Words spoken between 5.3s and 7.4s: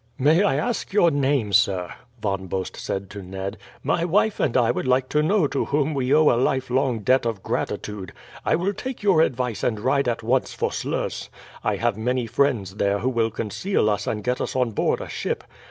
to whom we owe a lifelong debt